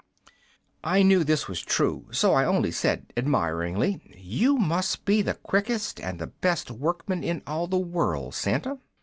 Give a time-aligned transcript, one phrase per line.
[0.83, 5.99] "I knew this was true, so I only said, admiringly, "'You must be the quickest
[5.99, 8.79] and the best workman in all the world, Santa.'